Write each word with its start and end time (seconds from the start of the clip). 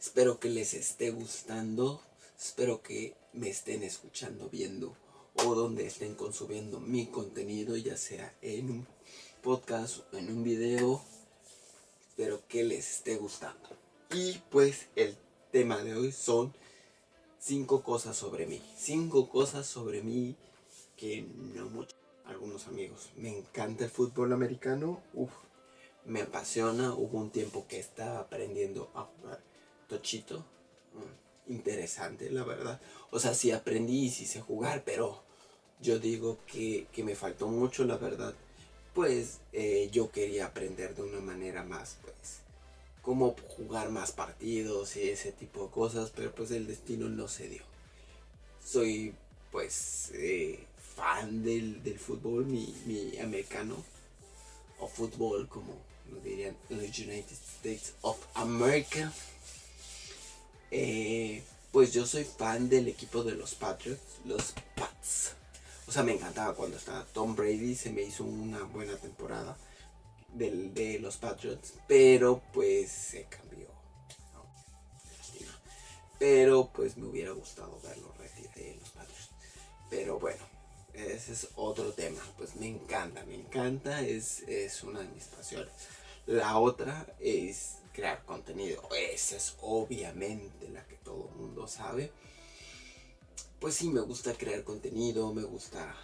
Espero 0.00 0.38
que 0.38 0.48
les 0.48 0.74
esté 0.74 1.10
gustando. 1.10 2.00
Espero 2.38 2.82
que 2.82 3.16
me 3.32 3.50
estén 3.50 3.82
escuchando, 3.82 4.48
viendo 4.48 4.96
o 5.44 5.56
donde 5.56 5.86
estén 5.86 6.14
consumiendo 6.14 6.78
mi 6.78 7.06
contenido, 7.06 7.76
ya 7.76 7.96
sea 7.96 8.32
en 8.40 8.70
un 8.70 8.86
podcast 9.42 9.98
o 10.12 10.16
en 10.16 10.30
un 10.30 10.44
video. 10.44 11.02
Espero 12.10 12.46
que 12.46 12.62
les 12.62 12.88
esté 12.88 13.16
gustando. 13.16 13.68
Y 14.12 14.40
pues 14.50 14.86
el 14.94 15.16
tema 15.50 15.82
de 15.82 15.96
hoy 15.96 16.12
son 16.12 16.54
cinco 17.40 17.82
cosas 17.82 18.16
sobre 18.16 18.46
mí. 18.46 18.62
Cinco 18.76 19.28
cosas 19.28 19.66
sobre 19.66 20.02
mí 20.02 20.36
que 20.96 21.22
no 21.54 21.68
mucho. 21.70 21.96
Algunos 22.24 22.68
amigos. 22.68 23.10
Me 23.16 23.36
encanta 23.36 23.84
el 23.84 23.90
fútbol 23.90 24.32
americano. 24.32 25.02
Uf, 25.12 25.32
me 26.04 26.22
apasiona. 26.22 26.94
Hubo 26.94 27.18
un 27.18 27.30
tiempo 27.30 27.66
que 27.66 27.80
estaba 27.80 28.20
aprendiendo 28.20 28.90
a 28.94 29.02
jugar 29.02 29.47
tochito. 29.88 30.44
Mm, 30.94 31.52
interesante, 31.52 32.30
la 32.30 32.44
verdad. 32.44 32.80
O 33.10 33.18
sea, 33.18 33.34
sí 33.34 33.50
aprendí 33.50 34.06
y 34.06 34.10
sí 34.10 34.26
sé 34.26 34.40
jugar, 34.40 34.84
pero 34.84 35.22
yo 35.80 35.98
digo 35.98 36.38
que, 36.46 36.86
me 36.98 37.14
faltó 37.14 37.48
mucho, 37.48 37.84
la 37.84 37.96
verdad. 37.96 38.34
Pues 38.94 39.40
eh, 39.52 39.88
yo 39.92 40.10
quería 40.10 40.46
aprender 40.46 40.94
de 40.94 41.02
una 41.02 41.20
manera 41.20 41.62
más, 41.62 41.98
pues, 42.02 42.40
cómo 43.02 43.34
jugar 43.56 43.90
más 43.90 44.12
partidos 44.12 44.96
y 44.96 45.10
ese 45.10 45.32
tipo 45.32 45.64
de 45.64 45.70
cosas, 45.70 46.12
pero 46.14 46.34
pues 46.34 46.50
el 46.50 46.66
destino 46.66 47.08
no 47.08 47.28
se 47.28 47.48
dio. 47.48 47.62
Soy, 48.64 49.14
pues, 49.50 50.10
eh, 50.14 50.66
fan 50.96 51.42
del, 51.42 51.98
fútbol, 51.98 52.44
mi, 52.46 52.74
mi 52.86 53.18
americano, 53.18 53.76
o 54.80 54.88
fútbol, 54.88 55.48
como 55.48 55.74
lo 56.10 56.20
dirían 56.20 56.56
en 56.70 56.78
los 56.78 56.98
United 56.98 57.32
States 57.32 57.94
of 58.02 58.18
America. 58.34 59.12
Eh, 60.70 61.42
pues 61.72 61.92
yo 61.92 62.06
soy 62.06 62.24
fan 62.24 62.68
del 62.68 62.88
equipo 62.88 63.22
de 63.22 63.34
los 63.34 63.54
Patriots, 63.54 64.20
los 64.24 64.54
Pats. 64.76 65.32
O 65.86 65.92
sea, 65.92 66.02
me 66.02 66.12
encantaba 66.12 66.54
cuando 66.54 66.76
estaba 66.76 67.04
Tom 67.06 67.34
Brady, 67.34 67.74
se 67.74 67.90
me 67.90 68.02
hizo 68.02 68.24
una 68.24 68.62
buena 68.64 68.96
temporada 68.96 69.56
del, 70.34 70.74
de 70.74 70.98
los 70.98 71.16
Patriots, 71.16 71.74
pero 71.86 72.42
pues 72.52 72.90
se 72.90 73.24
cambió. 73.24 73.68
Pero 76.18 76.70
pues 76.74 76.96
me 76.96 77.06
hubiera 77.06 77.30
gustado 77.30 77.80
verlo 77.80 78.12
retirar 78.18 78.54
de 78.54 78.76
los 78.80 78.90
Patriots. 78.90 79.30
Pero 79.88 80.18
bueno, 80.18 80.44
ese 80.92 81.32
es 81.32 81.48
otro 81.54 81.92
tema. 81.92 82.20
Pues 82.36 82.56
me 82.56 82.66
encanta, 82.66 83.24
me 83.24 83.36
encanta, 83.36 84.02
es, 84.02 84.40
es 84.40 84.82
una 84.82 85.00
de 85.00 85.08
mis 85.08 85.24
pasiones. 85.24 85.72
La 86.26 86.58
otra 86.58 87.06
es 87.20 87.77
crear 87.98 88.24
contenido. 88.24 88.80
Esa 88.96 89.36
es 89.36 89.56
obviamente 89.60 90.68
la 90.68 90.86
que 90.86 90.94
todo 90.98 91.30
el 91.30 91.34
mundo 91.34 91.66
sabe. 91.66 92.12
Pues 93.58 93.74
sí, 93.74 93.88
me 93.88 94.00
gusta 94.00 94.34
crear 94.34 94.62
contenido, 94.62 95.34
me 95.34 95.42
gusta 95.42 95.96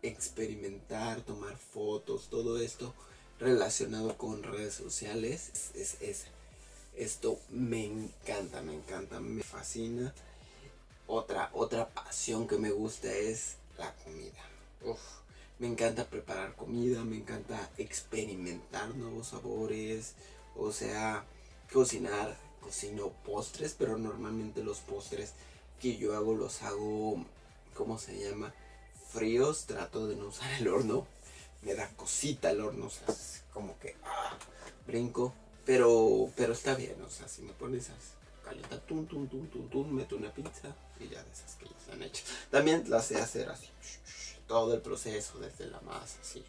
experimentar, 0.00 1.20
tomar 1.20 1.54
fotos, 1.58 2.28
todo 2.30 2.58
esto 2.58 2.94
relacionado 3.38 4.16
con 4.16 4.42
redes 4.42 4.72
sociales. 4.72 5.70
Es, 5.74 6.00
es, 6.00 6.24
esto 6.96 7.38
me 7.50 7.84
encanta, 7.84 8.62
me 8.62 8.74
encanta, 8.74 9.20
me 9.20 9.42
fascina. 9.42 10.14
Otra, 11.06 11.50
otra 11.52 11.90
pasión 11.90 12.48
que 12.48 12.56
me 12.56 12.70
gusta 12.70 13.12
es 13.12 13.56
la 13.76 13.94
comida. 13.96 14.42
me 15.58 15.66
encanta 15.66 16.08
preparar 16.08 16.56
comida, 16.56 17.04
me 17.04 17.16
encanta 17.16 17.70
experimentar 17.76 18.94
nuevos 18.94 19.28
sabores. 19.28 20.14
O 20.56 20.72
sea, 20.72 21.26
cocinar, 21.70 22.36
cocino 22.60 23.10
postres, 23.24 23.74
pero 23.78 23.98
normalmente 23.98 24.62
los 24.62 24.78
postres 24.78 25.32
que 25.80 25.96
yo 25.96 26.16
hago 26.16 26.34
los 26.34 26.62
hago, 26.62 27.24
¿cómo 27.74 27.98
se 27.98 28.18
llama? 28.18 28.54
Fríos, 29.12 29.66
trato 29.66 30.06
de 30.06 30.16
no 30.16 30.26
usar 30.26 30.50
el 30.60 30.68
horno. 30.68 31.06
Me 31.62 31.74
da 31.74 31.88
cosita 31.96 32.50
el 32.50 32.60
horno, 32.60 32.86
o 32.86 32.90
sea, 32.90 33.06
como 33.52 33.78
que 33.78 33.94
ah, 34.04 34.36
brinco, 34.86 35.32
pero 35.64 36.30
pero 36.36 36.52
está 36.52 36.74
bien, 36.74 37.00
o 37.02 37.10
sea, 37.10 37.28
si 37.28 37.42
me 37.42 37.52
pones 37.52 37.84
esas 37.84 38.14
calienta, 38.44 38.80
tum, 38.80 39.06
tum, 39.06 39.28
tum, 39.28 39.92
meto 39.92 40.16
una 40.16 40.32
pizza 40.32 40.74
y 40.98 41.08
ya 41.08 41.22
de 41.22 41.30
esas 41.30 41.54
que 41.56 41.66
ya 41.66 41.76
están 41.78 42.02
hechas. 42.02 42.24
También 42.50 42.84
las 42.88 43.06
sé 43.06 43.20
hacer 43.20 43.48
así, 43.48 43.68
todo 44.46 44.74
el 44.74 44.80
proceso 44.80 45.38
desde 45.38 45.66
la 45.66 45.80
masa, 45.80 46.18
así, 46.20 46.44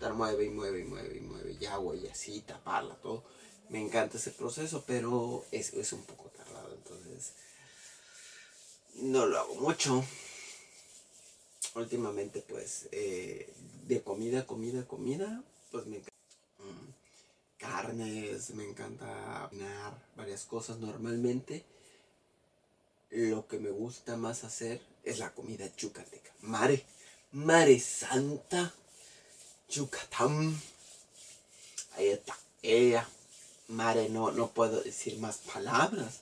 dar 0.00 0.12
mueve 0.12 0.44
y 0.44 0.50
mueve 0.50 0.80
y 0.80 0.84
mueve 0.84 1.16
y 1.16 1.20
mueve, 1.20 1.56
y 1.58 1.66
agua 1.66 1.96
y 1.96 2.06
así, 2.06 2.40
taparla, 2.42 2.94
todo 2.96 3.24
me 3.68 3.80
encanta 3.80 4.18
ese 4.18 4.30
proceso, 4.30 4.84
pero 4.86 5.44
es, 5.50 5.72
es 5.74 5.92
un 5.92 6.02
poco 6.04 6.30
tardado, 6.30 6.74
entonces 6.74 7.32
no 8.94 9.26
lo 9.26 9.38
hago 9.38 9.54
mucho. 9.56 10.04
Últimamente, 11.74 12.40
pues, 12.40 12.88
eh, 12.92 13.52
de 13.86 14.02
comida, 14.02 14.46
comida, 14.46 14.86
comida, 14.86 15.42
pues 15.70 15.86
me 15.86 15.96
encanta. 15.96 16.12
Mm, 16.58 16.92
carnes, 17.58 18.50
me 18.50 18.68
encanta 18.68 19.48
cocinar 19.50 20.02
varias 20.16 20.44
cosas. 20.44 20.78
Normalmente, 20.78 21.64
lo 23.10 23.46
que 23.46 23.58
me 23.58 23.70
gusta 23.70 24.16
más 24.16 24.44
hacer 24.44 24.80
es 25.04 25.18
la 25.18 25.34
comida 25.34 25.70
yucateca. 25.76 26.32
Mare, 26.40 26.84
Mare 27.32 27.78
Santa, 27.78 28.72
Yucatán. 29.68 30.58
Ahí 31.96 32.08
está 32.08 32.36
ella. 32.62 33.08
Mare, 33.68 34.08
no, 34.08 34.30
no 34.30 34.50
puedo 34.50 34.80
decir 34.80 35.18
más 35.18 35.38
palabras. 35.38 36.20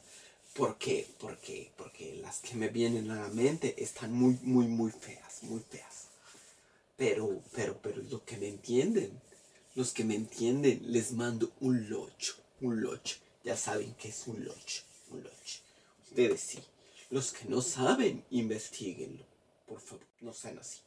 ¿Por 0.54 0.78
qué? 0.78 1.06
Porque, 1.18 1.72
porque 1.76 2.16
las 2.22 2.40
que 2.40 2.54
me 2.54 2.68
vienen 2.68 3.10
a 3.10 3.22
la 3.22 3.28
mente 3.28 3.82
están 3.82 4.12
muy, 4.12 4.38
muy, 4.42 4.66
muy 4.66 4.90
feas, 4.90 5.42
muy 5.42 5.60
feas. 5.60 6.08
Pero, 6.96 7.42
pero, 7.54 7.76
pero 7.82 8.02
los 8.02 8.22
que 8.22 8.36
me 8.36 8.48
entienden, 8.48 9.20
los 9.74 9.92
que 9.92 10.04
me 10.04 10.14
entienden, 10.14 10.80
les 10.92 11.12
mando 11.12 11.52
un 11.60 11.88
locho, 11.90 12.36
un 12.60 12.80
locho. 12.80 13.16
Ya 13.42 13.56
saben 13.56 13.94
qué 13.98 14.08
es 14.08 14.26
un 14.26 14.44
locho, 14.44 14.82
un 15.10 15.22
locho. 15.22 15.60
Ustedes 16.08 16.40
sí. 16.40 16.60
Los 17.10 17.32
que 17.32 17.46
no 17.48 17.60
saben, 17.60 18.24
investiguenlo. 18.30 19.24
Por 19.66 19.80
favor, 19.80 20.06
no 20.20 20.32
sean 20.32 20.58
así. 20.58 20.78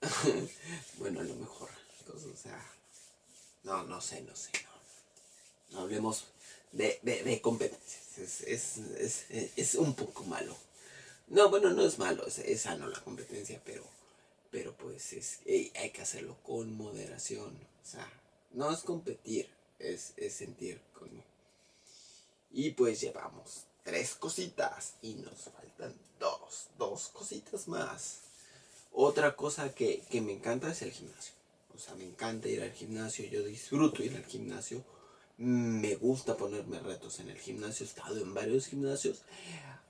bueno, 0.98 1.20
a 1.20 1.24
lo 1.24 1.34
mejor, 1.34 1.70
o 2.08 2.36
sea, 2.36 2.64
no, 3.64 3.82
no 3.84 4.00
sé, 4.00 4.22
no 4.22 4.34
sé, 4.36 4.52
hablemos 5.76 6.24
de, 6.72 7.40
competencias. 7.42 8.40
Es, 9.56 9.74
un 9.74 9.94
poco 9.94 10.24
malo. 10.24 10.56
No, 11.28 11.50
bueno, 11.50 11.70
no 11.70 11.84
es 11.84 11.98
malo, 11.98 12.26
es, 12.26 12.60
sano 12.60 12.88
la 12.88 13.00
competencia, 13.00 13.60
pero, 13.64 13.84
pero 14.50 14.74
pues 14.76 15.12
es, 15.12 15.40
hay 15.46 15.90
que 15.90 16.02
hacerlo 16.02 16.36
con 16.42 16.74
moderación. 16.76 17.54
O 17.54 17.86
sea, 17.86 18.10
no 18.52 18.72
es 18.72 18.80
competir, 18.80 19.48
es, 19.78 20.14
sentir 20.30 20.80
como. 20.98 21.22
Y 22.50 22.70
pues 22.70 23.00
llevamos 23.00 23.64
tres 23.84 24.14
cositas 24.14 24.94
y 25.02 25.14
nos 25.14 25.34
faltan 25.52 25.94
dos, 26.18 26.68
dos 26.78 27.08
cositas 27.08 27.68
más. 27.68 28.20
Otra 28.92 29.36
cosa 29.36 29.74
que, 29.74 30.00
que 30.10 30.20
me 30.20 30.32
encanta 30.32 30.70
es 30.70 30.82
el 30.82 30.92
gimnasio. 30.92 31.34
O 31.74 31.78
sea, 31.78 31.94
me 31.94 32.04
encanta 32.04 32.48
ir 32.48 32.62
al 32.62 32.72
gimnasio, 32.72 33.26
yo 33.26 33.44
disfruto 33.44 34.02
ir 34.02 34.16
al 34.16 34.24
gimnasio 34.24 34.82
me 35.38 35.94
gusta 35.94 36.36
ponerme 36.36 36.80
retos 36.80 37.20
en 37.20 37.30
el 37.30 37.38
gimnasio, 37.38 37.86
he 37.86 37.88
estado 37.88 38.20
en 38.20 38.34
varios 38.34 38.66
gimnasios. 38.66 39.22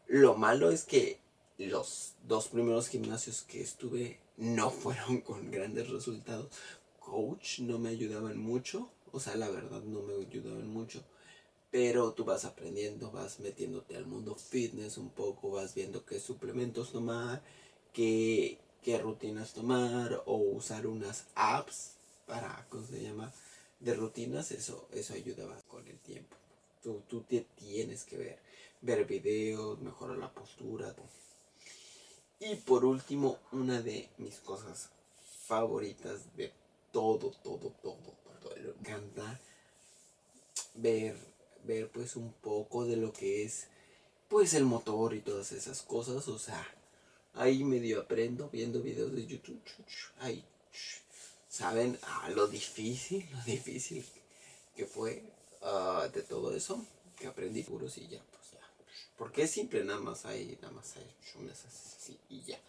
Lo 0.07 0.37
malo 0.37 0.71
es 0.71 0.85
que 0.85 1.19
los 1.57 2.13
dos 2.23 2.49
primeros 2.49 2.89
gimnasios 2.89 3.43
que 3.43 3.63
estuve 3.63 4.21
no 4.37 4.71
fueron 4.71 5.23
con 5.23 5.51
grandes 5.51 5.89
resultados. 5.89 6.49
Coach 7.01 7.61
no 7.61 7.79
me 7.79 7.89
ayudaban 7.89 8.39
mucho, 8.39 8.91
o 9.11 9.21
sea, 9.21 9.37
la 9.37 9.49
verdad 9.49 9.83
no 9.83 10.03
me 10.03 10.15
ayudaban 10.15 10.69
mucho. 10.69 11.03
Pero 11.71 12.13
tú 12.13 12.25
vas 12.25 12.45
aprendiendo, 12.45 13.11
vas 13.11 13.41
metiéndote 13.41 13.97
al 13.97 14.07
mundo 14.07 14.35
fitness 14.35 14.99
un 14.99 15.11
poco, 15.11 15.51
vas 15.51 15.75
viendo 15.75 16.05
qué 16.05 16.21
suplementos 16.21 16.93
tomar, 16.93 17.43
qué, 17.93 18.59
qué 18.83 18.99
rutinas 18.99 19.53
tomar 19.53 20.23
o 20.27 20.37
usar 20.37 20.87
unas 20.87 21.27
apps 21.35 21.93
para, 22.27 22.67
¿cómo 22.71 22.87
se 22.87 23.03
llama? 23.03 23.33
De 23.81 23.95
rutinas, 23.95 24.51
eso, 24.53 24.89
eso 24.93 25.15
ayudaba 25.15 25.57
con 25.69 25.87
el 25.87 25.99
tiempo. 26.01 26.37
Tú, 26.83 27.03
tú 27.09 27.23
te 27.23 27.47
tienes 27.57 28.05
que 28.05 28.17
ver, 28.17 28.39
ver 28.81 29.05
videos, 29.05 29.81
mejorar 29.81 30.19
la 30.19 30.33
postura. 30.33 30.95
Y 32.41 32.55
por 32.57 32.85
último, 32.85 33.39
una 33.53 33.81
de 33.81 34.09
mis 34.19 34.37
cosas 34.37 34.91
favoritas 35.47 36.37
de 36.37 36.53
todo, 36.93 37.33
todo, 37.43 37.73
todo, 37.83 38.15
todo. 38.41 38.55
Me 38.55 38.71
encanta 38.81 39.41
ver, 40.75 41.17
ver 41.65 41.91
pues 41.91 42.17
un 42.17 42.33
poco 42.33 42.85
de 42.85 42.97
lo 42.97 43.13
que 43.13 43.45
es 43.45 43.69
pues 44.29 44.55
el 44.55 44.65
motor 44.65 45.15
y 45.15 45.21
todas 45.21 45.53
esas 45.53 45.83
cosas. 45.83 46.29
O 46.29 46.39
sea, 46.39 46.67
ahí 47.35 47.65
medio 47.65 48.01
aprendo 48.01 48.49
viendo 48.51 48.83
videos 48.83 49.13
de 49.15 49.27
YouTube. 49.27 49.61
Ahí 50.19 50.45
saben 51.49 51.99
ah, 52.03 52.29
lo 52.31 52.47
difícil, 52.47 53.29
lo 53.33 53.43
difícil 53.45 54.05
que 54.77 54.87
fue 54.87 55.23
ah, 55.63 56.09
de 56.13 56.23
todo 56.23 56.55
eso. 56.55 56.85
que 57.17 57.27
aprendí 57.27 57.63
puros 57.65 57.99
y 57.99 58.07
ya, 58.07 58.23
pues 58.31 58.53
ya. 58.53 58.61
Porque 59.17 59.43
es 59.43 59.51
simple, 59.51 59.85
nada 59.85 60.01
más 60.01 60.25
hay, 60.25 60.57
nada 60.63 60.73
más 60.73 60.97
hay 60.97 61.11
unas 61.41 61.65
así 61.65 62.19
y 62.29 62.43
ya. 62.43 62.61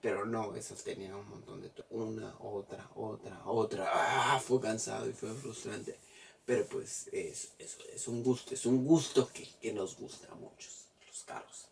Pero 0.00 0.24
no, 0.24 0.54
esas 0.54 0.82
tenían 0.84 1.14
un 1.14 1.28
montón 1.28 1.60
de... 1.60 1.70
Una, 1.90 2.34
otra, 2.38 2.88
otra, 2.94 3.42
otra. 3.44 3.90
Ah, 3.92 4.40
fue 4.40 4.60
cansado 4.60 5.08
y 5.08 5.12
fue 5.12 5.34
frustrante. 5.34 5.98
Pero 6.46 6.66
pues 6.66 7.08
es, 7.12 7.50
es, 7.58 7.76
es 7.92 8.08
un 8.08 8.22
gusto, 8.22 8.54
es 8.54 8.64
un 8.64 8.86
gusto 8.86 9.28
que, 9.32 9.46
que 9.60 9.72
nos 9.72 9.96
gusta 9.96 10.28
a 10.32 10.34
muchos, 10.36 10.86
los 11.06 11.22
carros. 11.24 11.66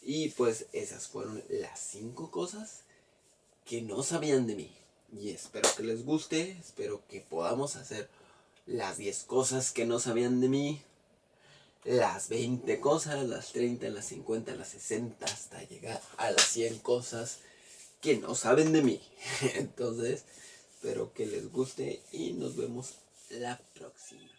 Y 0.00 0.30
pues 0.30 0.66
esas 0.72 1.08
fueron 1.08 1.42
las 1.50 1.80
cinco 1.80 2.30
cosas 2.30 2.84
que 3.66 3.82
no 3.82 4.02
sabían 4.02 4.46
de 4.46 4.54
mí. 4.54 4.85
Y 5.12 5.30
espero 5.30 5.68
que 5.76 5.82
les 5.82 6.04
guste, 6.04 6.56
espero 6.60 7.02
que 7.08 7.20
podamos 7.20 7.76
hacer 7.76 8.08
las 8.66 8.98
10 8.98 9.24
cosas 9.24 9.72
que 9.72 9.86
no 9.86 9.98
sabían 10.00 10.40
de 10.40 10.48
mí, 10.48 10.82
las 11.84 12.28
20 12.28 12.80
cosas, 12.80 13.24
las 13.26 13.52
30, 13.52 13.88
las 13.90 14.06
50, 14.06 14.56
las 14.56 14.68
60, 14.68 15.24
hasta 15.24 15.62
llegar 15.64 16.02
a 16.16 16.30
las 16.30 16.42
100 16.48 16.80
cosas 16.80 17.38
que 18.00 18.16
no 18.16 18.34
saben 18.34 18.72
de 18.72 18.82
mí. 18.82 19.00
Entonces, 19.54 20.24
espero 20.74 21.12
que 21.14 21.26
les 21.26 21.50
guste 21.52 22.02
y 22.12 22.32
nos 22.32 22.56
vemos 22.56 22.94
la 23.30 23.58
próxima. 23.74 24.35